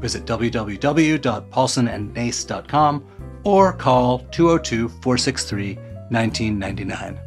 [0.00, 3.04] Visit www.paulsonandnace.com
[3.44, 5.74] or call 202 463
[6.10, 7.20] 1999.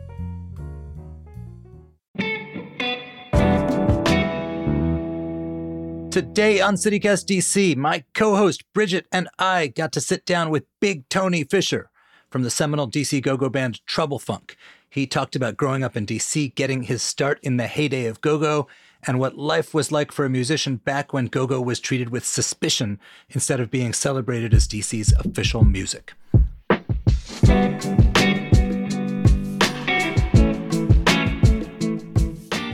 [6.11, 10.65] Today on CityCast DC, my co host Bridget and I got to sit down with
[10.79, 11.91] Big Tony Fisher
[12.31, 14.57] from the seminal DC go go band Trouble Funk.
[14.89, 18.39] He talked about growing up in DC, getting his start in the heyday of go
[18.39, 18.67] go,
[19.05, 22.25] and what life was like for a musician back when go go was treated with
[22.25, 22.99] suspicion
[23.29, 26.13] instead of being celebrated as DC's official music.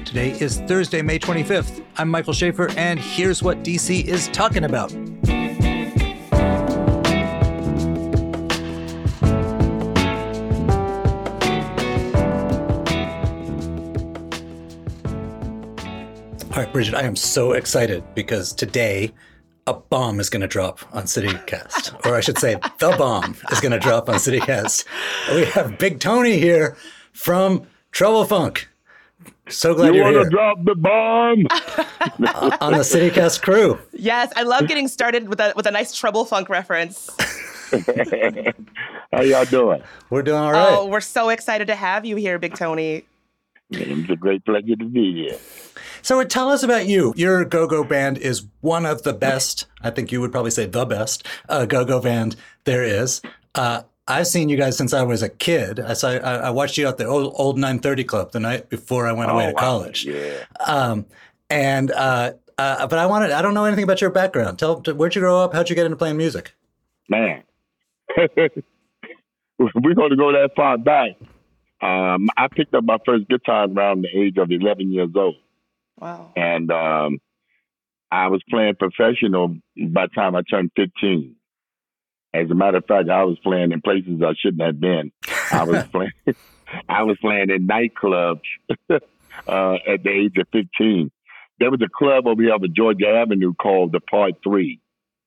[0.06, 1.84] Today is Thursday, May 25th.
[1.98, 4.94] I'm Michael Schaffer, and here's what DC is talking about.
[16.76, 19.14] Bridget, I am so excited because today
[19.66, 23.62] a bomb is going to drop on CityCast, or I should say, the bomb is
[23.62, 24.84] going to drop on CityCast.
[25.34, 26.76] We have Big Tony here
[27.14, 28.68] from Trouble Funk.
[29.48, 30.12] So glad you are here.
[30.12, 31.48] You want to drop the bomb?
[32.60, 33.80] on the CityCast crew.
[33.94, 37.10] Yes, I love getting started with a with a nice Trouble Funk reference.
[39.14, 39.82] How y'all doing?
[40.10, 40.74] We're doing all right.
[40.74, 43.06] Oh, we're so excited to have you here, Big Tony.
[43.72, 45.38] It's a great pleasure to be here.
[46.02, 47.14] So tell us about you.
[47.18, 49.66] Your go-go band is one of the best.
[49.82, 52.36] I think you would probably say the best uh, go-go band
[52.66, 53.22] there is.
[53.56, 55.80] Uh, I've seen you guys since I was a kid.
[55.80, 56.10] I saw.
[56.10, 59.32] I, I watched you at the old, old 930 Club the night before I went
[59.32, 59.60] away Oh, to wow.
[59.60, 60.06] college.
[60.06, 60.44] Yeah.
[60.64, 61.08] Um,
[61.50, 63.32] and uh, uh, but I wanted.
[63.32, 64.60] I don't know anything about your background.
[64.60, 65.54] Tell where'd you grow up?
[65.54, 66.54] How'd you get into playing music?
[67.10, 67.42] Man.
[69.58, 71.12] We're going to go that far back.
[71.82, 75.36] Um, I picked up my first guitar around the age of 11 years old.
[76.00, 76.32] Wow.
[76.36, 77.20] And um,
[78.12, 81.36] I was playing professional by the time I turned 15.
[82.34, 85.12] As a matter of fact, I was playing in places I shouldn't have been.
[85.52, 86.12] I was playing.
[86.90, 88.42] I was playing in nightclubs
[88.90, 91.12] uh, at the age of 15.
[91.60, 94.82] There was a club over here on Georgia Avenue called the Part Three,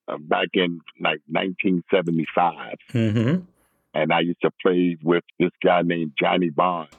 [0.06, 3.44] uh, back in like 1975, Mm-hmm.
[3.94, 6.90] And I used to play with this guy named Johnny Bonds.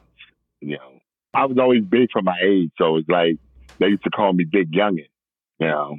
[0.62, 1.00] You know,
[1.34, 3.38] I was always big for my age, so it's like
[3.80, 5.08] they used to call me Big Youngin.
[5.60, 5.98] You know,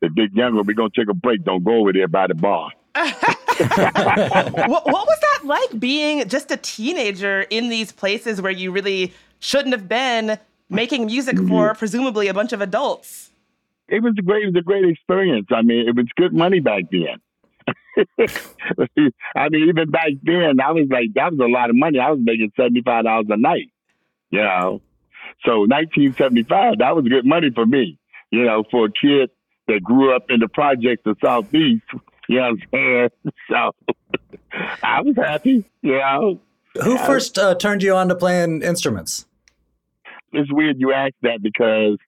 [0.00, 0.64] the Big Youngin.
[0.66, 1.44] We're gonna take a break.
[1.44, 2.70] Don't go over there by the bar.
[2.94, 9.12] what, what was that like being just a teenager in these places where you really
[9.40, 10.38] shouldn't have been
[10.70, 11.48] making music mm-hmm.
[11.48, 13.30] for presumably a bunch of adults?
[13.88, 14.44] It was a great.
[14.44, 15.48] It was a great experience.
[15.50, 17.20] I mean, it was good money back then.
[19.36, 21.98] I mean, even back then, I was like, that was a lot of money.
[21.98, 23.70] I was making seventy five dollars a night.
[24.30, 24.80] You know,
[25.44, 27.98] so nineteen seventy five, that was good money for me.
[28.30, 29.30] You know, for a kid
[29.68, 31.84] that grew up in the projects of Southeast.
[32.28, 33.08] You know what I'm saying?
[33.50, 33.72] So
[34.82, 35.64] I was happy.
[35.82, 36.40] You know,
[36.82, 39.26] Who first uh, turned you on to playing instruments?
[40.32, 41.98] it's weird you ask that because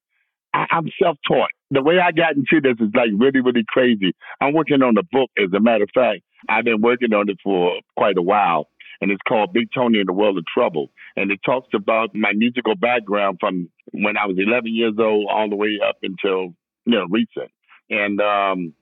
[0.53, 1.49] I, I'm self taught.
[1.71, 4.15] The way I got into this is like really, really crazy.
[4.39, 6.21] I'm working on a book, as a matter of fact.
[6.47, 8.69] I've been working on it for quite a while,
[9.01, 10.91] and it's called Big Tony in the World of Trouble.
[11.15, 15.49] And it talks about my musical background from when I was 11 years old all
[15.49, 16.53] the way up until,
[16.85, 17.51] you know, recent.
[17.89, 18.73] And um,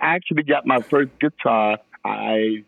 [0.00, 1.78] I actually got my first guitar.
[2.04, 2.64] I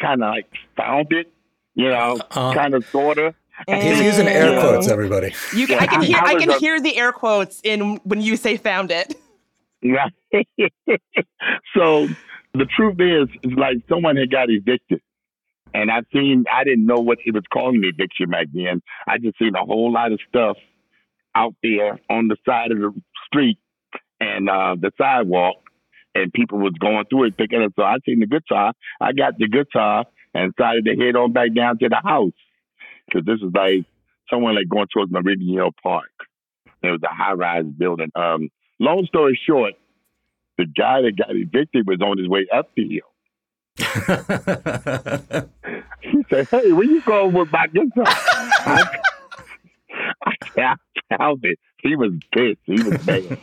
[0.00, 1.32] kind of like found it,
[1.74, 3.18] you know, Uh, kind of, sort
[3.66, 3.82] of.
[3.82, 5.34] He's using air quotes, everybody.
[5.54, 6.16] You, I can I- hear.
[6.18, 9.14] I I can a- hear the air quotes in when you say "found it."
[9.82, 10.12] Right.
[11.76, 12.08] so
[12.54, 15.00] the truth is, it's like someone had got evicted.
[15.74, 18.80] And I've seen, I didn't know what he was calling the eviction back then.
[19.06, 20.56] I just seen a whole lot of stuff
[21.34, 22.92] out there on the side of the
[23.26, 23.58] street
[24.18, 25.56] and uh, the sidewalk,
[26.14, 27.72] and people was going through it picking it.
[27.76, 28.72] So I seen the guitar.
[29.00, 32.32] I got the guitar and decided to head on back down to the house
[33.08, 33.84] because this is like
[34.30, 36.10] someone like going towards Meridian Hill Park.
[36.82, 38.10] There was a high rise building.
[38.14, 39.74] Um, long story short,
[40.58, 43.10] the guy that got evicted was on his way up the hill.
[46.00, 48.98] He said, "Hey, where you going with my guitar?" I,
[50.56, 50.76] I
[51.16, 51.58] found it.
[51.78, 52.58] He was pissed.
[52.64, 53.38] He was mad.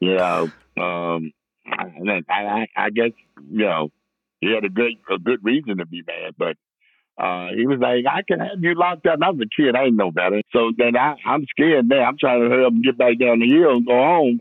[0.00, 1.32] you know, um,
[1.64, 3.10] and I, I, I guess
[3.50, 3.90] you know
[4.40, 6.56] He had a good a good reason to be mad, but
[7.18, 9.14] uh, he was like, I can have you locked up.
[9.14, 10.42] And I was a kid, I didn't know better.
[10.52, 12.02] So then I, I'm scared now.
[12.02, 14.40] I'm trying to hurry up and get back down the hill and go home.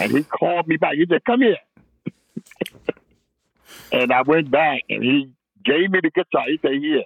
[0.00, 0.94] And he called me back.
[0.94, 1.58] He said, Come here.
[3.92, 5.32] and I went back and he
[5.64, 6.46] gave me the guitar.
[6.48, 7.04] He said, Here,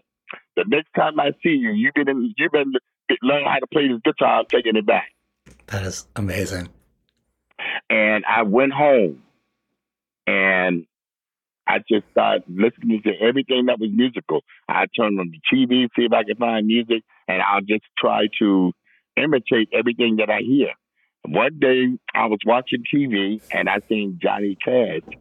[0.57, 2.71] the next time I see you, you better you better
[3.23, 4.41] learn how to play this guitar.
[4.41, 5.13] I'm taking it back.
[5.67, 6.69] That is amazing.
[7.91, 9.23] And I went home
[10.27, 10.87] and
[11.71, 14.43] I just started listening to everything that was musical.
[14.69, 18.27] I turned on the TV, see if I could find music, and I'll just try
[18.41, 18.73] to
[19.17, 20.71] imitate everything that I hear.
[21.25, 25.17] One day I was watching TV and I seen Johnny Cash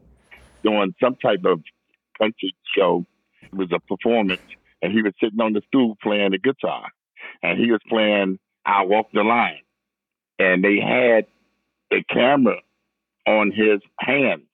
[0.63, 1.61] doing some type of
[2.17, 3.05] country show.
[3.43, 4.41] It was a performance,
[4.81, 6.87] and he was sitting on the stool playing the guitar,
[7.43, 9.61] and he was playing "I Walk the Line,"
[10.39, 11.27] and they had
[11.93, 12.57] a camera
[13.27, 14.48] on his hands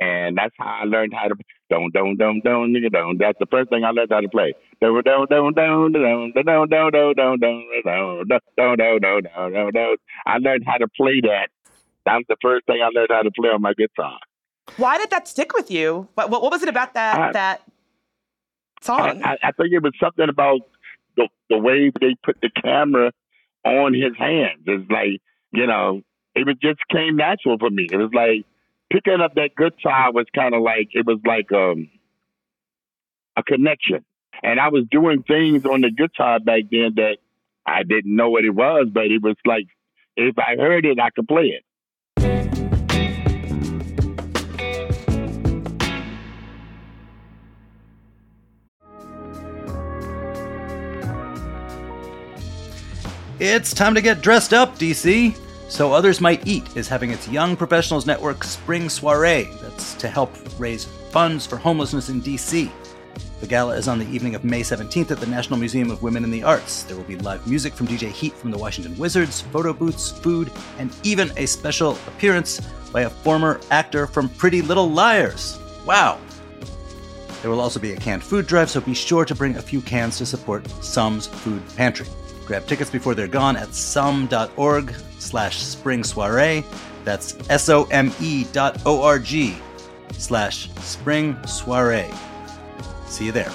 [0.00, 1.34] and that's how I learned how to
[1.70, 3.18] don't don't don't don't nigga don't.
[3.18, 4.54] That's the first thing I learned how to play.
[4.80, 10.00] Don't don't don't don't don't don't don't don't don't don't don't don't don't don't don't.
[10.26, 11.48] I learned how to play that.
[12.06, 14.18] That was the first thing I learned how to play on my guitar.
[14.76, 16.08] Why did that stick with you?
[16.14, 17.62] What what, what was it about that I, that
[18.80, 19.22] song?
[19.24, 20.60] I, I think it was something about
[21.16, 23.12] the the way they put the camera
[23.64, 24.62] on his hands.
[24.66, 25.20] It's like
[25.52, 26.02] you know,
[26.34, 27.88] it was just came natural for me.
[27.90, 28.46] It was like
[28.90, 31.90] picking up that guitar was kind of like it was like um,
[33.36, 34.04] a connection.
[34.42, 37.18] And I was doing things on the guitar back then that
[37.66, 39.66] I didn't know what it was, but it was like
[40.16, 41.64] if I heard it, I could play it.
[53.40, 55.36] It's time to get dressed up, DC.
[55.68, 59.50] So Others Might Eat is having its Young Professionals Network Spring Soiree.
[59.60, 62.70] That's to help raise funds for homelessness in DC.
[63.40, 66.24] The gala is on the evening of May 17th at the National Museum of Women
[66.24, 66.84] in the Arts.
[66.84, 70.50] There will be live music from DJ Heat from the Washington Wizards, photo booths, food,
[70.78, 72.60] and even a special appearance
[72.90, 75.58] by a former actor from Pretty Little Liars.
[75.84, 76.18] Wow!
[77.42, 79.82] There will also be a canned food drive, so be sure to bring a few
[79.82, 82.06] cans to support Some's Food Pantry.
[82.48, 86.64] Grab tickets before they're gone at some.org slash spring soiree.
[87.04, 89.54] That's S-O-M-E dot O-R-G
[90.12, 92.10] slash spring soiree.
[93.06, 93.52] See you there.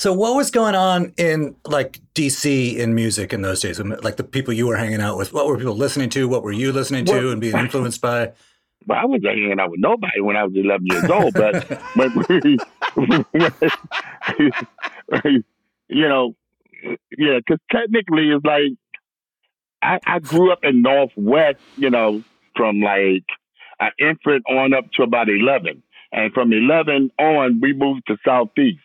[0.00, 3.78] So what was going on in like DC in music in those days?
[3.78, 6.26] Like the people you were hanging out with, what were people listening to?
[6.26, 8.32] What were you listening to well, and being influenced by?
[8.86, 11.68] Well, I wasn't hanging out with nobody when I was 11 years old, but,
[15.06, 15.24] but
[15.88, 16.34] you know,
[17.18, 18.72] yeah, because technically it's like
[19.82, 22.24] I, I grew up in Northwest, you know,
[22.56, 23.26] from like
[23.80, 25.82] an infant on up to about 11.
[26.12, 28.80] And from 11 on, we moved to Southeast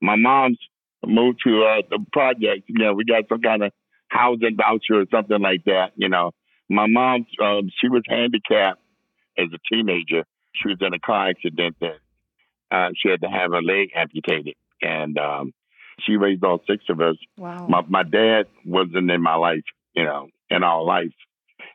[0.00, 0.58] my mom's
[1.06, 2.64] moved to uh, the project.
[2.68, 3.72] You know, we got some kind of
[4.08, 5.92] housing voucher or something like that.
[5.96, 6.32] You know,
[6.68, 8.80] my mom, um, she was handicapped
[9.38, 10.24] as a teenager.
[10.54, 11.98] She was in a car accident that
[12.70, 15.52] uh, she had to have her leg amputated, and um,
[16.00, 17.16] she raised all six of us.
[17.36, 17.66] Wow.
[17.68, 21.12] My my dad wasn't in my life, you know, in our life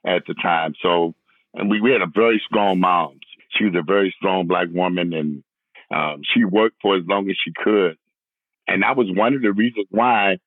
[0.06, 0.74] at the time.
[0.82, 1.16] So,
[1.54, 3.20] and we, we had a very strong mom.
[3.58, 5.44] She was a very strong black woman, and
[5.90, 7.98] um, she worked for as long as she could
[8.68, 10.38] and that was one of the reasons why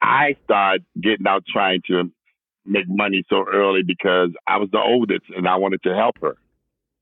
[0.00, 2.10] I started getting out trying to
[2.66, 6.36] make money so early because I was the oldest and I wanted to help her.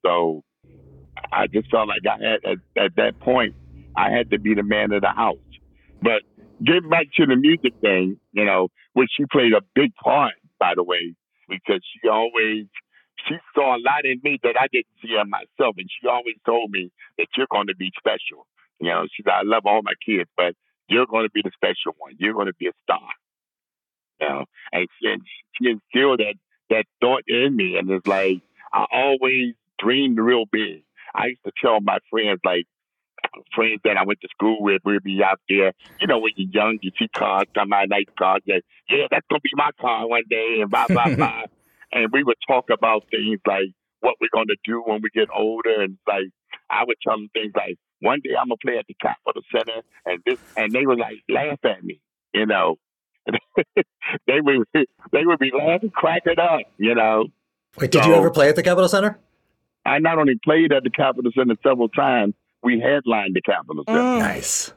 [0.05, 0.43] So
[1.33, 3.55] I just felt like I had at, at that point
[3.97, 5.37] I had to be the man of the house.
[6.01, 6.23] But
[6.65, 10.75] getting back to the music thing, you know, which she played a big part, by
[10.75, 11.15] the way,
[11.49, 12.67] because she always
[13.29, 16.37] she saw a lot in me that I didn't see in myself, and she always
[16.45, 18.47] told me that you're going to be special.
[18.81, 20.55] You know, she said, I love all my kids, but
[20.89, 22.15] you're going to be the special one.
[22.19, 23.09] You're going to be a star.
[24.21, 25.23] You know, and she, and
[25.55, 26.35] she instilled that,
[26.71, 27.77] that thought in me.
[27.77, 30.85] And it's like, I always dreamed real big.
[31.15, 32.67] I used to tell my friends, like,
[33.55, 35.73] friends that I went to school with, we'd be out there.
[36.01, 39.27] You know, when you're young, you see cars, come out, nice cars, that, yeah, that's
[39.29, 41.45] going to be my car one day, and blah, blah, blah.
[41.93, 45.29] and we would talk about things like what we're going to do when we get
[45.35, 45.83] older.
[45.83, 46.29] And like,
[46.71, 49.81] I would tell them things like, one day I'm gonna play at the Capitol Center,
[50.07, 52.01] and this, and they were like laugh at me,
[52.35, 52.77] you know.
[53.27, 57.27] they would they would be laughing, cracking up, you know.
[57.79, 59.19] Wait, did so, you ever play at the Capitol Center?
[59.87, 64.01] I not only played at the Capitol Center several times, we headlined the Capitol Center.
[64.01, 64.19] Mm.
[64.19, 64.73] Nice.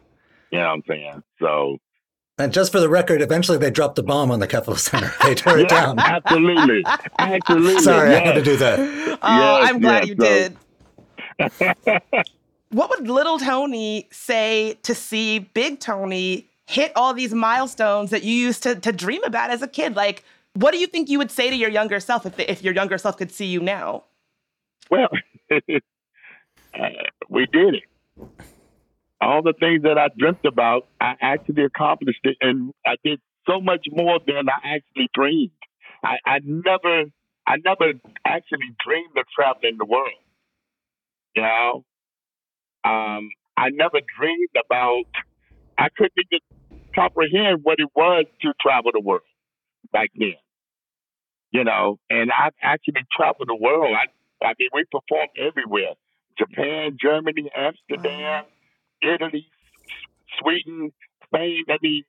[0.51, 1.23] You know what I'm saying?
[1.39, 1.77] So
[2.37, 5.11] And just for the record, eventually they dropped the bomb on the Capitol Center.
[5.23, 5.99] They tore it down.
[5.99, 6.83] Absolutely.
[7.19, 7.81] Absolutely.
[7.81, 8.79] Sorry, I had to do that.
[8.79, 12.25] Oh, Yes, I'm glad yes, you so- did.
[12.75, 18.33] What would little Tony say to see big Tony hit all these milestones that you
[18.33, 19.95] used to, to dream about as a kid?
[19.95, 22.73] Like, what do you think you would say to your younger self if, if your
[22.73, 24.03] younger self could see you now?
[24.91, 25.07] Well,
[25.51, 25.59] uh,
[27.29, 27.83] we did it.
[29.21, 33.61] All the things that I dreamt about, I actually accomplished it, and I did so
[33.61, 35.51] much more than I actually dreamed.
[36.03, 37.05] I, I never,
[37.47, 37.93] I never
[38.25, 40.11] actually dreamed of traveling the world.
[41.37, 41.85] You know,
[42.85, 45.05] um, I never dreamed about.
[45.77, 49.23] I couldn't even comprehend what it was to travel the world
[49.91, 50.35] back then.
[51.51, 53.95] You know, and I've actually traveled the world.
[53.95, 55.93] I, I mean, we performed everywhere:
[56.37, 58.45] Japan, Germany, Amsterdam,
[59.01, 59.47] Italy,
[60.39, 60.91] Sweden,
[61.25, 61.63] Spain.
[61.69, 62.03] I mean,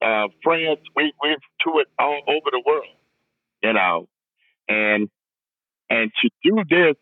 [0.00, 0.80] uh, France.
[0.94, 2.86] We we've toured all over the world.
[3.62, 4.08] You know,
[4.68, 5.08] and
[5.88, 6.96] and to do this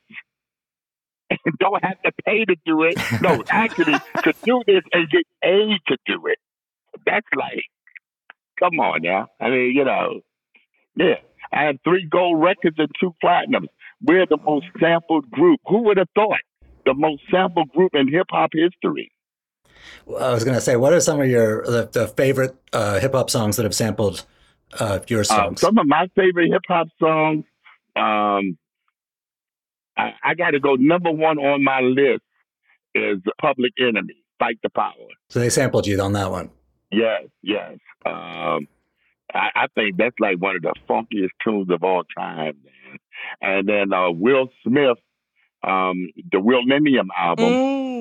[1.45, 2.99] and don't have to pay to do it.
[3.21, 3.95] No, actually,
[4.25, 6.39] to do this and get paid to do it.
[7.07, 7.65] That's like,
[8.59, 9.29] come on now.
[9.41, 10.21] I mean, you know,
[10.97, 11.17] yeah.
[11.53, 13.67] I have three gold records and two platinums.
[14.03, 15.61] We're the most sampled group.
[15.67, 16.39] Who would have thought?
[16.87, 19.11] The most sampled group in hip hop history.
[20.09, 23.13] I was going to say, what are some of your the, the favorite uh, hip
[23.15, 24.25] hop songs that have sampled
[24.79, 25.61] uh, your Uh, songs?
[25.61, 27.45] some of my favorite hip hop songs.
[27.97, 28.57] Um,
[29.97, 30.75] I, I got to go.
[30.77, 32.23] Number one on my list
[32.95, 34.93] is Public Enemy, "Fight the Power."
[35.29, 36.51] so they sampled you on that one.
[36.93, 37.79] Yes, yes.
[38.05, 38.67] Um,
[39.33, 42.99] I, I think that's like one of the funkiest tunes of all time, man.
[43.41, 44.97] And then uh, Will Smith,
[45.67, 47.47] um, the Willennium album,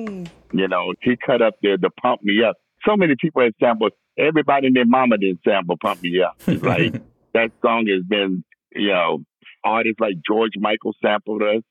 [0.06, 0.28] Mm.
[0.54, 2.56] you know, he cut up there to pump me up.
[2.86, 3.92] So many people have sampled.
[4.18, 6.94] Everybody and their mama did sample "Pump Me Up." It's like
[7.34, 8.42] that song has been,
[8.74, 9.18] you know,
[9.62, 11.62] artists like George Michael sampled us.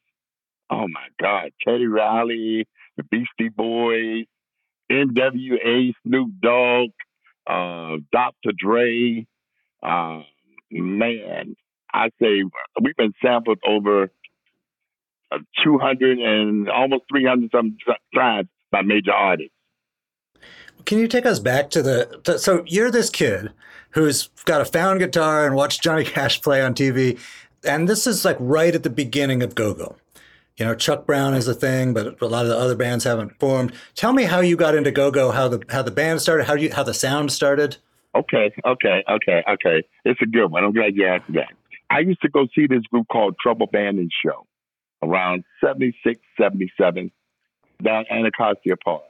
[0.70, 4.26] Oh my God, Teddy Riley, the Beastie Boys,
[4.90, 6.90] N.W.A., Snoop Dogg,
[7.48, 8.52] uh, Dr.
[8.58, 9.26] Dre.
[9.82, 10.22] Uh,
[10.72, 11.56] man,
[11.94, 12.44] I say
[12.82, 14.12] we've been sampled over
[15.32, 17.78] uh, 200 and almost 300 some
[18.16, 19.54] times by major artists.
[20.86, 22.20] Can you take us back to the?
[22.24, 23.52] To, so you're this kid
[23.92, 27.20] who's got a found guitar and watched Johnny Cash play on TV,
[27.64, 29.98] and this is like right at the beginning of Go-Go.
[30.60, 33.40] You know, Chuck Brown is a thing, but a lot of the other bands haven't
[33.40, 33.72] formed.
[33.96, 36.74] Tell me how you got into Go-Go, how the how the band started, how you
[36.74, 37.78] how the sound started.
[38.14, 39.84] Okay, okay, okay, okay.
[40.04, 40.66] It's a good one.
[40.66, 41.54] I'm glad you asked that.
[41.90, 44.46] I used to go see this group called Trouble Band and Show
[45.02, 47.12] around 76, 77
[47.82, 49.04] down Anacostia Park.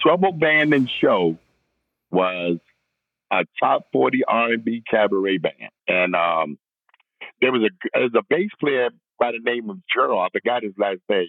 [0.00, 1.38] Trouble Band and Show
[2.12, 2.58] was
[3.32, 5.70] a top 40 R&B cabaret band.
[5.88, 6.58] And um,
[7.42, 10.22] there was a, there was a bass player by the name of Gerald.
[10.24, 11.28] I forgot his last name.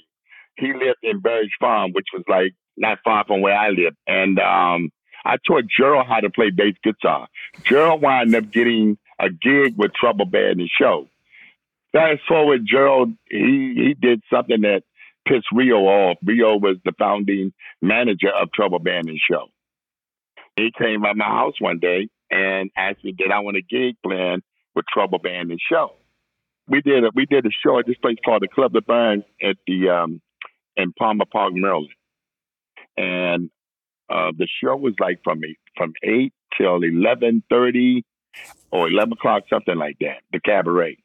[0.55, 3.95] He lived in Barry Farm, which was like not far from where I live.
[4.07, 4.91] And um,
[5.25, 7.27] I taught Gerald how to play bass guitar.
[7.65, 11.07] Gerald wound up getting a gig with Trouble Band and Show.
[11.91, 14.83] Fast forward, Gerald, he, he did something that
[15.27, 16.17] pissed Rio off.
[16.23, 19.47] Rio was the founding manager of Trouble Band and Show.
[20.55, 23.95] He came by my house one day and asked me, did I want a gig
[24.03, 24.41] plan
[24.75, 25.93] with Trouble Band and Show?
[26.67, 29.23] We did a, we did a show at this place called the Club of Burn
[29.41, 30.21] at the um,
[30.75, 31.89] in Palmer Park, Maryland.
[32.95, 33.49] And
[34.09, 35.41] uh, the show was like from
[35.77, 38.05] from eight till eleven thirty
[38.71, 40.21] or eleven o'clock, something like that.
[40.31, 40.97] The cabaret.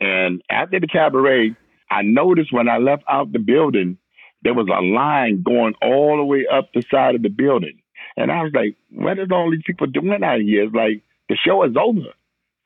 [0.00, 1.56] And after the cabaret,
[1.90, 3.98] I noticed when I left out the building,
[4.42, 7.80] there was a line going all the way up the side of the building.
[8.16, 10.64] And I was like, "What is all these people doing out here?
[10.64, 12.12] It's like the show is over.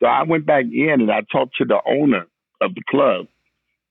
[0.03, 2.27] So I went back in and I talked to the owner
[2.61, 3.27] of the club.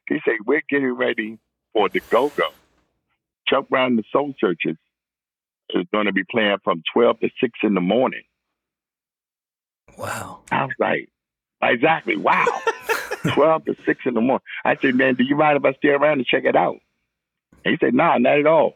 [0.10, 1.40] He said, We're getting ready
[1.74, 2.50] for the go go.
[3.48, 4.78] Chuck Brown and the Soul Searchers
[5.70, 8.24] is going to be playing from 12 to 6 in the morning.
[9.98, 10.40] Wow.
[10.52, 11.10] I was like,
[11.62, 12.46] exactly, wow.
[13.34, 14.44] 12 to 6 in the morning.
[14.66, 16.78] I said, man, do you mind if I stay around and check it out?
[17.64, 18.76] And he said, nah, not at all.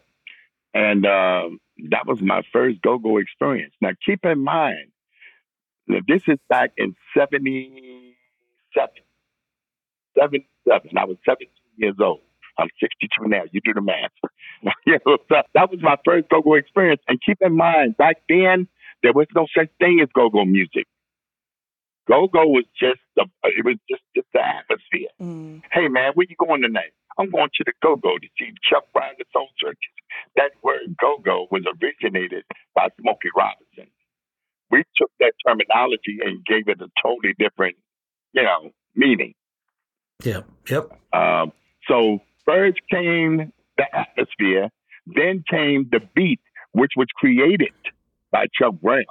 [0.73, 3.73] And um, that was my first go-go experience.
[3.81, 4.91] Now, keep in mind,
[5.87, 8.89] that this is back in 77.
[10.17, 10.97] 77.
[10.97, 12.21] I was 17 years old.
[12.57, 13.43] I'm 62 now.
[13.51, 14.11] You do the math.
[14.85, 17.01] you know, so that was my first go-go experience.
[17.07, 18.67] And keep in mind, back then,
[19.03, 20.87] there was no such thing as go-go music.
[22.07, 25.09] Go-go was just the, it was just, just the atmosphere.
[25.19, 25.61] Mm.
[25.71, 26.93] Hey man, where you going tonight?
[27.17, 29.47] I'm going to the Go-Go to see Chuck Brown the Soul.
[30.35, 32.43] That word Go-Go was originated
[32.75, 33.89] by Smokey Robinson.
[35.45, 37.75] Terminology and gave it a totally different,
[38.33, 39.33] you know, meaning.
[40.23, 40.45] Yep.
[40.69, 40.99] Yep.
[41.13, 41.51] Um,
[41.87, 44.69] so first came the atmosphere,
[45.05, 46.39] then came the beat,
[46.71, 47.73] which was created
[48.31, 49.03] by Chuck Brown.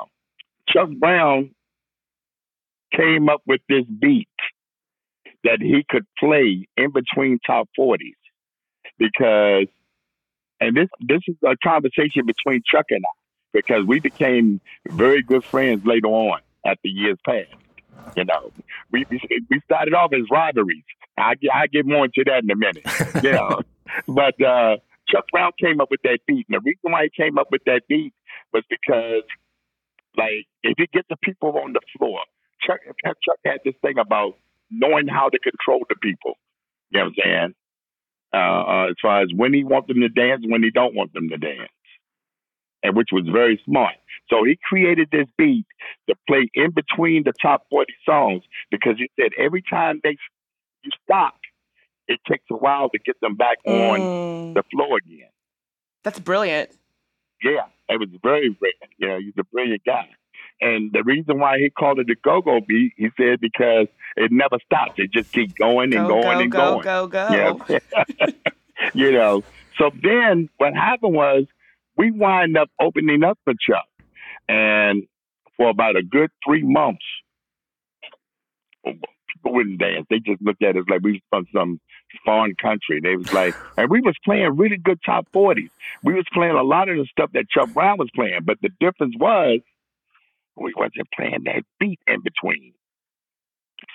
[0.69, 1.51] Chuck Brown
[2.97, 4.29] came up with this beat
[5.45, 7.99] that he could play in between top 40s
[8.99, 9.67] because,
[10.61, 13.24] and this this is a conversation between Chuck and I
[13.55, 17.55] because we became very good friends later on as the years passed.
[18.17, 18.53] You know,
[18.91, 20.83] we we started off as rivalries.
[21.17, 22.85] I I get more into that in a minute.
[23.25, 23.61] You know,
[24.09, 24.77] but uh,
[25.09, 27.63] Chuck Brown came up with that beat, and the reason why he came up with
[27.65, 28.13] that beat
[28.53, 29.23] was because,
[30.17, 32.21] like, if you get the people on the floor,
[32.67, 34.37] Chuck Chuck had this thing about
[34.71, 36.35] knowing how to control the people.
[36.91, 37.55] You know what I'm saying?
[38.35, 41.13] Uh, uh, as far as when he wants them to dance when he don't want
[41.15, 41.71] them to dance,
[42.85, 43.95] and which was very smart.
[44.31, 45.67] So he created this beat
[46.09, 50.17] to play in between the top 40 songs because he said every time they
[50.85, 51.35] you stop,
[52.07, 54.55] it takes a while to get them back on Mm.
[54.55, 55.31] the floor again.
[56.03, 56.71] That's brilliant.
[57.43, 58.93] Yeah, it was very brilliant.
[58.99, 60.09] Yeah, he's a brilliant guy.
[60.61, 63.87] And the reason why he called it the go-go beat, he said because
[64.17, 64.93] it never stops.
[64.99, 66.83] It just keeps going and Go, going go, and go, going.
[66.83, 67.65] go, go.
[67.69, 68.29] Yeah.
[68.95, 69.43] you know.
[69.79, 71.45] So then what happened was
[71.97, 73.87] we wind up opening up for Chuck.
[74.49, 75.05] And
[75.57, 77.05] for about a good three months,
[78.85, 80.07] people wouldn't dance.
[80.11, 81.81] They just looked at us like we was from some
[82.25, 83.01] foreign country.
[83.03, 85.71] They was like, and we was playing really good top 40s.
[86.03, 88.41] We was playing a lot of the stuff that Chuck Brown was playing.
[88.45, 89.61] But the difference was
[90.57, 92.75] we wasn't playing that beat in between.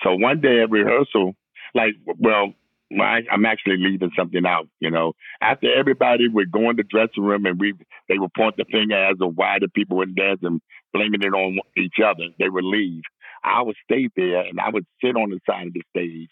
[0.02, 1.34] So one day at rehearsal,
[1.74, 2.54] like, well,
[2.98, 4.68] I, I'm actually leaving something out.
[4.80, 7.74] You know, after everybody would go in the dressing room and we,
[8.08, 10.60] they would point the finger as to why the people wouldn't dance and
[10.92, 12.28] blaming it on each other.
[12.38, 13.02] They would leave.
[13.44, 16.30] I would stay there and I would sit on the side of the stage,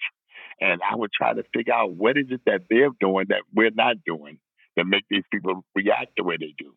[0.60, 3.70] and I would try to figure out what is it that they're doing that we're
[3.70, 4.38] not doing
[4.76, 6.74] that make these people react the way they do.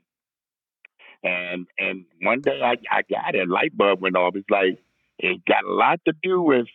[1.24, 4.36] And and one day I, I got it, light bulb went off.
[4.36, 4.80] It's like
[5.20, 6.68] it got a lot to do with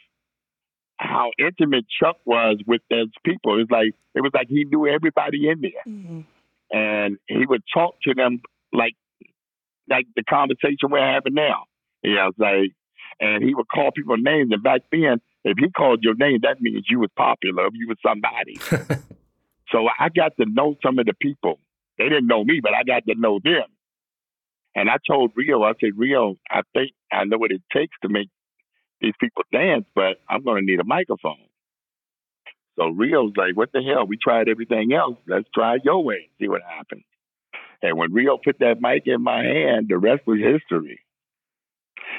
[0.99, 3.61] how intimate Chuck was with those people.
[3.61, 6.25] It's like it was like he knew everybody in there, Mhm.
[6.73, 8.41] and he would talk to them
[8.73, 8.95] like
[9.89, 11.65] like the conversation we're having now.
[12.03, 12.73] You know, it's like,
[13.21, 14.51] and he would call people names.
[14.53, 17.99] And back then, if he called your name, that means you was popular, you was
[18.05, 18.57] somebody.
[19.71, 21.59] so I got to know some of the people.
[21.99, 23.65] They didn't know me, but I got to know them.
[24.75, 28.09] And I told Rio, I said, Rio, I think I know what it takes to
[28.09, 28.29] make
[29.01, 31.37] these people dance, but I'm going to need a microphone.
[32.79, 34.07] So Rio's like, what the hell?
[34.07, 35.17] We tried everything else.
[35.27, 37.05] Let's try your way, and see what happens.
[37.83, 41.01] And when Rio put that mic in my hand, the rest was history.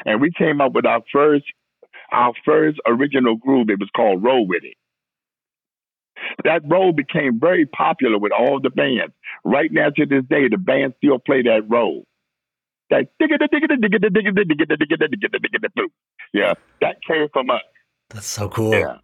[0.05, 1.45] And we came up with our first,
[2.11, 3.69] our first original groove.
[3.69, 4.77] It was called Roll With It.
[6.43, 9.13] That roll became very popular with all the bands.
[9.43, 12.05] Right now to this day, the bands still play that roll.
[12.89, 13.07] That
[16.33, 16.53] yeah,
[17.07, 17.61] came from us.
[18.09, 18.71] That's so cool.
[18.73, 18.97] Yeah.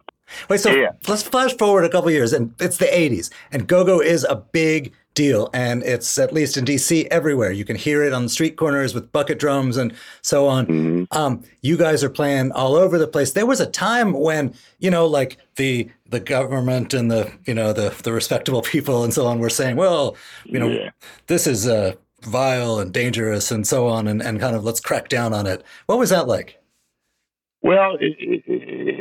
[0.48, 0.90] Wait, so Yeah.
[1.06, 4.36] let's flash forward a couple years, and it's the 80s, and go go is a
[4.36, 7.52] big deal, and it's at least in DC everywhere.
[7.52, 10.66] You can hear it on the street corners with bucket drums and so on.
[10.66, 11.06] Mhm.
[11.16, 13.32] Um, you guys are playing all over the place.
[13.32, 17.72] There was a time when you know, like the the government and the you know
[17.72, 20.90] the the respectable people and so on were saying, well, you know, Yeah.
[21.28, 25.08] this is uh, vile and dangerous and so on, and, and kind of let's crack
[25.10, 25.62] down on it.
[25.86, 26.58] What was that like?
[27.64, 28.42] Well, it, it,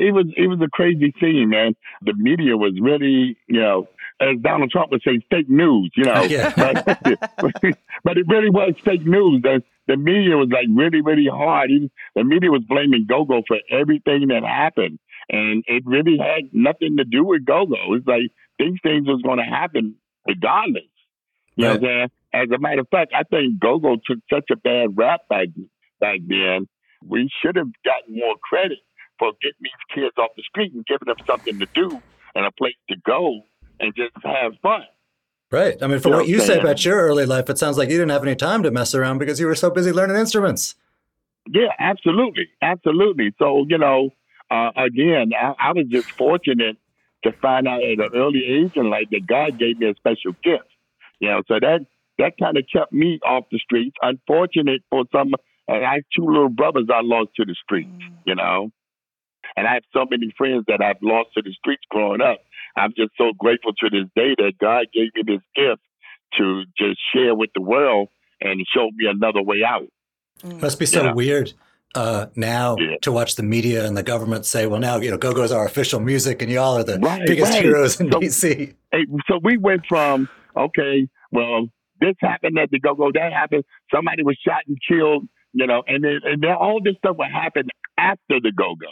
[0.07, 1.75] it was it was a crazy thing, man.
[2.01, 3.89] The media was really, you know,
[4.21, 6.23] as Donald Trump would say, fake news, you know.
[6.29, 6.53] Yeah.
[6.55, 6.85] but,
[8.05, 9.41] but it really was fake news.
[9.41, 11.71] The, the media was like really, really hard.
[12.15, 14.97] The media was blaming Go-Go for everything that happened,
[15.29, 17.93] and it really had nothing to do with Go-Go.
[17.95, 19.95] It's like these things was going to happen
[20.25, 20.83] regardless.
[21.57, 22.11] You know what I'm saying?
[22.33, 25.49] As a matter of fact, I think Go-Go took such a bad rap back
[25.99, 26.69] back then.
[27.07, 28.79] We should have gotten more credit
[29.19, 32.01] for getting these kids off the street and giving them something to do
[32.35, 33.41] and a place to go
[33.79, 34.83] and just have fun.
[35.51, 35.81] Right.
[35.83, 37.89] I mean, from You know what you say about your early life, it sounds like
[37.89, 40.75] you didn't have any time to mess around because you were so busy learning instruments.
[41.47, 43.33] Yeah, absolutely, absolutely.
[43.37, 44.09] So you know,
[44.49, 46.77] uh, again, I, I was just fortunate
[47.23, 50.31] to find out at an early age in life that God gave me a special
[50.43, 50.69] gift.
[51.19, 51.85] You know, so that
[52.17, 53.95] that kind of kept me off the streets.
[54.01, 55.33] Unfortunate for some,
[55.67, 58.03] and I have two little brothers I lost to the streets.
[58.25, 58.71] You know,
[59.55, 62.39] and I have so many friends that I've lost to the streets growing up.
[62.75, 65.81] I'm just so grateful to this day that God gave me this gift
[66.37, 68.09] to just share with the world
[68.41, 69.87] and he showed me another way out.
[70.43, 71.13] Must be so Yeah.
[71.13, 71.53] weird
[71.95, 72.97] uh, now yeah.
[73.01, 75.99] to watch the media and the government say, well, now, you know, go-go's our official
[75.99, 77.63] music and y'all are the right, biggest right.
[77.63, 78.73] heroes in so, DC.
[79.27, 81.67] So we went from, okay, well,
[82.01, 86.03] this happened at the go-go, that happened, somebody was shot and killed, you know, and
[86.03, 88.87] then, and then all this stuff would happen after the go-go.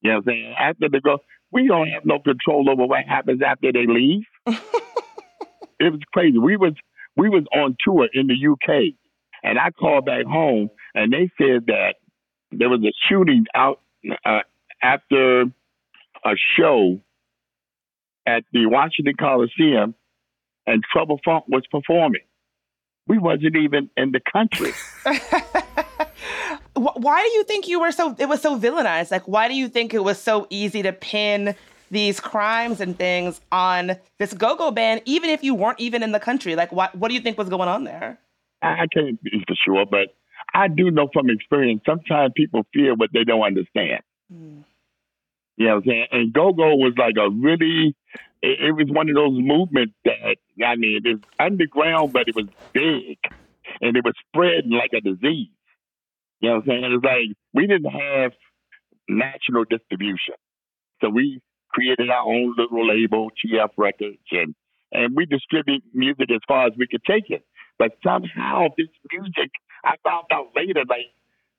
[0.00, 0.54] You know what I'm saying?
[0.58, 1.18] After the go,
[1.50, 4.24] we don't have no control over what happens after they leave.
[4.46, 6.38] it was crazy.
[6.38, 6.74] We was
[7.16, 8.94] we was on tour in the UK,
[9.42, 11.94] and I called back home, and they said that
[12.52, 13.80] there was a shooting out
[14.24, 14.40] uh,
[14.82, 17.00] after a show
[18.26, 19.94] at the Washington Coliseum,
[20.66, 22.22] and Trouble Funk was performing.
[23.06, 24.72] We wasn't even in the country.
[26.74, 29.10] why do you think you were so it was so villainized?
[29.10, 31.54] Like why do you think it was so easy to pin
[31.90, 36.20] these crimes and things on this go-go band even if you weren't even in the
[36.20, 36.56] country?
[36.56, 38.18] Like what what do you think was going on there?
[38.62, 40.08] I can't be for sure but
[40.54, 44.02] i do know from experience sometimes people fear what they don't understand.
[44.32, 44.64] Mm.
[45.56, 46.06] you know what i'm saying?
[46.10, 47.94] And go-go was like a really
[48.42, 52.46] it, it was one of those movements that i mean it's underground but it was
[52.72, 53.18] big
[53.80, 55.48] and it was spreading like a disease
[56.40, 56.92] you know what I'm saying?
[56.92, 58.32] It's like we didn't have
[59.08, 60.34] national distribution.
[61.00, 64.54] So we created our own little label, TF Records, and
[64.92, 67.44] and we distribute music as far as we could take it.
[67.78, 69.50] But somehow this music,
[69.84, 71.10] I found out later, like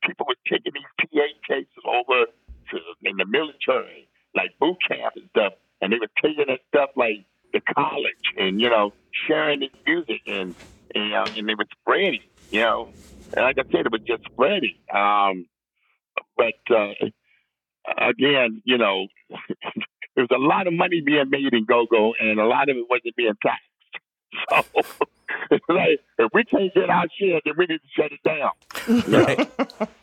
[0.03, 2.25] people were taking these PA cases over
[2.71, 6.89] to in the military, like boot camp and stuff, and they were taking that stuff
[6.95, 8.93] like the college and you know
[9.27, 10.55] sharing this music and
[10.95, 12.89] and, uh, and they were spreading, you know.
[13.35, 14.75] And like I said, it was just spreading.
[14.93, 15.47] Um,
[16.37, 16.93] but uh,
[17.97, 19.07] again, you know,
[20.15, 23.15] there's a lot of money being made in go-go, and a lot of it wasn't
[23.15, 23.63] being taxed.
[25.49, 28.51] So like if we can't get our share, then we need to shut it down.
[29.07, 29.39] Right.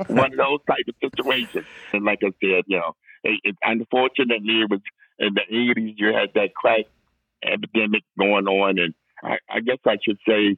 [0.08, 1.66] One of those type of situations.
[1.92, 4.80] And like I said, you know, it, it, unfortunately, it was
[5.18, 5.94] in the 80s.
[5.96, 6.86] You had that crack
[7.44, 10.56] epidemic going on, and I, I guess I should say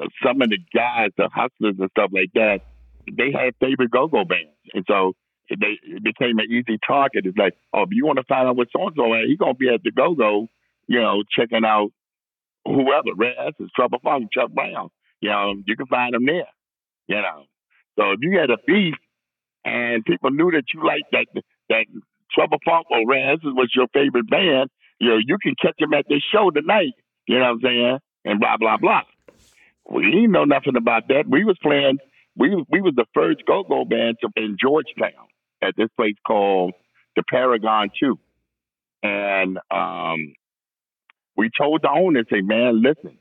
[0.00, 2.60] uh, some of the guys, the hustlers and stuff like that,
[3.10, 5.14] they had favorite go-go bands, and so
[5.50, 7.26] they it became an easy target.
[7.26, 9.38] It's like, oh, if you want to find out what so and so at, he's
[9.38, 10.48] gonna be at the go-go,
[10.86, 11.90] you know, checking out
[12.64, 14.90] whoever, Rare Essence, Trouble Funk, Chuck Brown.
[15.20, 16.48] You know, you can find them there.
[17.08, 17.44] You know,
[17.98, 18.94] so if you had a beef
[19.64, 21.26] and people knew that you liked that
[21.68, 21.86] that
[22.34, 24.70] Trouble Funk or Essence was your favorite band,
[25.02, 26.94] you know, you can catch them at this show tonight.
[27.26, 27.98] You know what I'm saying?
[28.24, 29.02] And blah blah blah.
[29.90, 31.24] We didn't know nothing about that.
[31.28, 31.98] We was playing.
[32.36, 35.26] We we was the first go-go band to, in Georgetown
[35.60, 36.72] at this place called
[37.16, 38.18] the Paragon Two,
[39.02, 40.34] and um,
[41.36, 43.18] we told the owner, "Say, man, listen,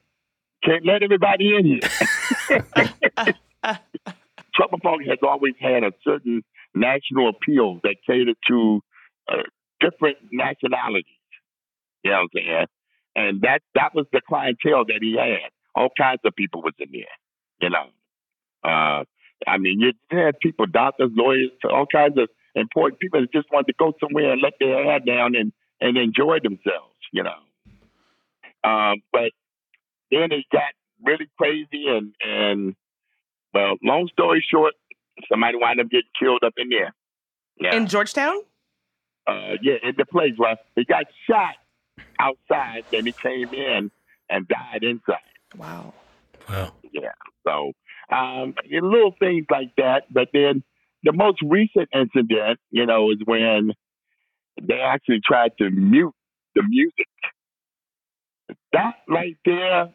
[0.64, 1.80] can't let everybody in here."
[4.54, 6.44] Trouble Funk has always had a certain
[6.76, 8.82] national appeal that catered to
[9.32, 9.44] uh,
[9.80, 11.06] different nationalities.
[12.04, 12.66] You know what I'm saying?
[13.16, 16.90] And that that was the clientele that he had all kinds of people was in
[16.92, 17.04] there,
[17.62, 17.88] you know.
[18.64, 19.04] Uh,
[19.48, 23.68] I mean, you had people, doctors, lawyers, all kinds of important people that just wanted
[23.68, 27.40] to go somewhere and let their hair down and, and enjoy themselves, you know.
[28.64, 29.32] Um, but
[30.12, 32.76] then it got really crazy and, and,
[33.54, 34.74] well, long story short,
[35.30, 36.94] somebody wound up getting killed up in there.
[37.60, 37.76] Yeah.
[37.76, 38.36] In Georgetown?
[39.28, 41.56] Uh, yeah, in the place where he got shot
[42.20, 43.92] outside, then he came in
[44.30, 45.18] and died inside.
[45.56, 45.94] Wow.
[46.50, 46.74] Wow.
[46.92, 47.12] Yeah.
[47.46, 47.74] So,
[48.12, 50.04] um, little things like that.
[50.12, 50.64] But then
[51.04, 53.74] the most recent incident, you know, is when
[54.62, 56.14] they actually tried to mute
[56.56, 57.08] the music.
[58.74, 59.90] That right there,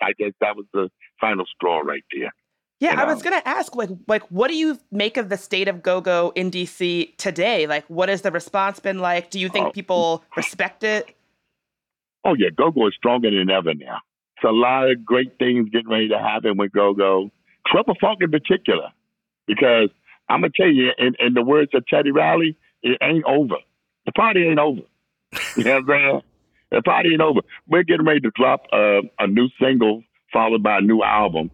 [0.00, 2.32] I guess that was the final straw right there.
[2.80, 3.02] Yeah, you know?
[3.02, 6.32] I was gonna ask, like, like, what do you make of the state of go-go
[6.34, 7.66] in DC today?
[7.66, 9.30] Like, what has the response been like?
[9.30, 9.70] Do you think oh.
[9.70, 11.16] people respect it?
[12.24, 13.98] Oh yeah, go-go is stronger than ever now
[14.36, 17.30] It's a lot of great things getting ready to happen with Go Go.
[17.66, 18.90] Trouble Funk in particular,
[19.46, 19.90] because
[20.28, 23.56] I'm gonna tell you, in, in the words of Teddy Riley, it ain't over.
[24.06, 24.82] The party ain't over.
[25.56, 26.20] You know what I'm saying?
[26.70, 27.40] The party ain't over.
[27.68, 31.50] We're getting ready to drop a, a new single followed by a new album.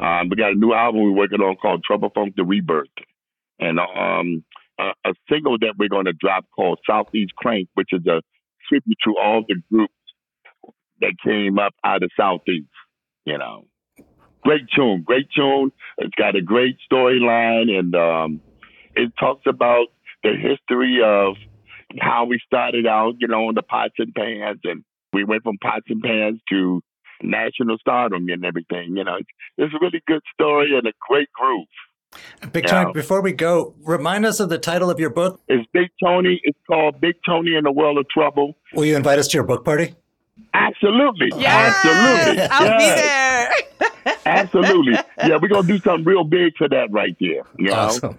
[0.00, 2.88] Um, we got a new album we're working on called Trouble Funk: The Rebirth,
[3.58, 4.44] and um,
[4.78, 8.22] a, a single that we're going to drop called Southeast Crank, which is a
[8.68, 9.92] tribute to all the groups
[11.00, 12.68] that came up out of Southeast,
[13.24, 13.66] you know.
[14.42, 15.70] Great tune, great tune.
[15.98, 18.40] It's got a great storyline and um,
[18.96, 19.86] it talks about
[20.24, 21.34] the history of
[22.00, 25.58] how we started out, you know, on the pots and pans and we went from
[25.58, 26.82] pots and pans to
[27.22, 29.16] national stardom and everything, you know.
[29.16, 31.66] It's, it's a really good story and a great groove,
[32.52, 32.92] Big Tony, yeah.
[32.92, 35.40] before we go, remind us of the title of your book.
[35.48, 36.40] It's Big Tony.
[36.44, 38.56] It's called Big Tony in the World of Trouble.
[38.74, 39.94] Will you invite us to your book party?
[40.52, 41.30] Absolutely.
[41.36, 41.74] Yes!
[41.84, 42.42] Absolutely.
[42.50, 43.70] I'll yes.
[43.70, 44.16] be there.
[44.26, 44.92] Absolutely.
[45.18, 47.44] Yeah, we're going to do something real big for that right there.
[47.58, 47.74] You know?
[47.74, 48.18] Awesome.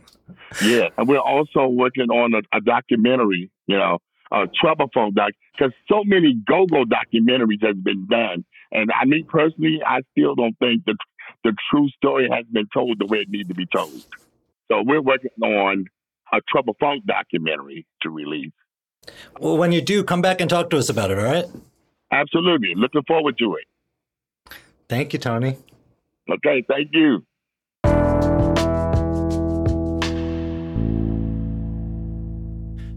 [0.63, 0.89] Yeah.
[0.97, 3.99] And we're also working on a, a documentary, you know,
[4.31, 8.45] a Trouble Funk doc, because so many go-go documentaries has been done.
[8.73, 10.97] And I mean, personally, I still don't think the,
[11.43, 13.93] the true story has been told the way it needs to be told.
[14.71, 15.85] So we're working on
[16.33, 18.51] a trouble funk documentary to release.
[19.39, 21.45] Well, when you do, come back and talk to us about it, all right?
[22.11, 22.73] Absolutely.
[22.75, 24.55] Looking forward to it.
[24.89, 25.57] Thank you, Tony.
[26.29, 27.23] Okay, thank you.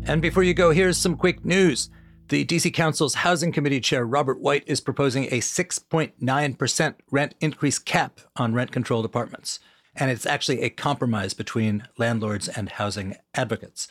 [0.08, 1.90] And before you go, here's some quick news.
[2.28, 8.20] The DC Council's Housing Committee Chair Robert White is proposing a 6.9% rent increase cap
[8.34, 9.60] on rent controlled apartments.
[9.94, 13.86] And it's actually a compromise between landlords and housing advocates.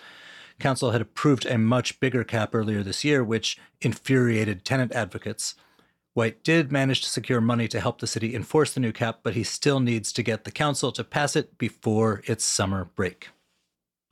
[0.60, 5.56] Council had approved a much bigger cap earlier this year, which infuriated tenant advocates.
[6.13, 9.36] White did manage to secure money to help the city enforce the new cap, but
[9.36, 13.30] he still needs to get the council to pass it before its summer break.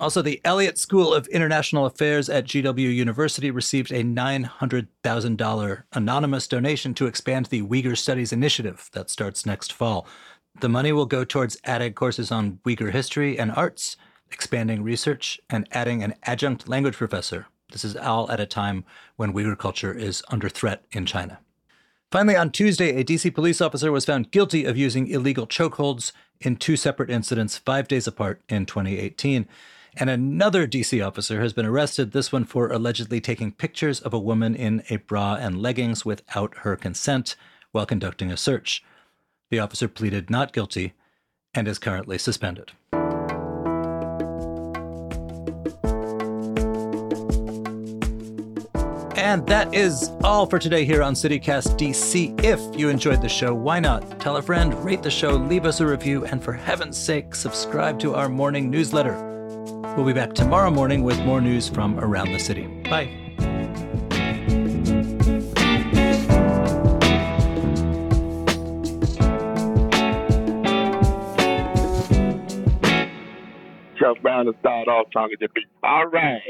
[0.04, 6.94] Also, the Elliott School of International Affairs at GW University received a $900,000 anonymous donation
[6.94, 10.06] to expand the Uyghur Studies Initiative that starts next fall.
[10.60, 13.96] The money will go towards adding courses on Uyghur history and arts
[14.34, 17.48] expanding research, and adding an adjunct language professor.
[17.72, 18.84] This is all at a time
[19.16, 21.39] when Uyghur culture is under threat in China.
[22.12, 26.12] Finally, on Tuesday, a DC police officer was found guilty of using illegal chokeholds
[26.42, 29.48] in two separate incidents five days apart in 2018.
[29.96, 34.20] And another DC officer has been arrested, this one for allegedly taking pictures of a
[34.20, 37.36] woman in a bra and leggings without her consent
[37.72, 38.84] while conducting a search.
[39.52, 40.94] The officer pleaded not guilty
[41.54, 42.72] and is currently suspended.
[49.16, 52.44] And that is all for today here on CityCast DC.
[52.44, 55.80] If you enjoyed the show, why not tell a friend, rate the show, leave us
[55.80, 59.33] a review, and for heaven's sake, subscribe to our morning newsletter.
[59.96, 62.66] We'll be back tomorrow morning with more news from around the city.
[62.90, 63.10] Bye.
[74.00, 75.66] Chuck Brown to start off talking to me.
[75.84, 76.42] All right.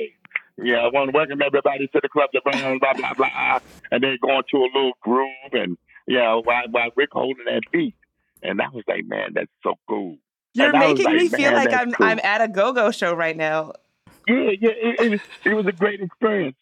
[0.57, 3.59] Yeah, I want to welcome everybody to the club, the blah, blah, blah, blah.
[3.91, 5.77] And then going to a little groove and,
[6.07, 7.95] know, while, while Rick holding that beat.
[8.41, 10.17] And I was like, man, that's so cool.
[10.53, 12.05] You're making like, me feel like I'm cool.
[12.05, 13.73] I'm at a go-go show right now.
[14.27, 16.55] Yeah, yeah, it, it, was, it was a great experience.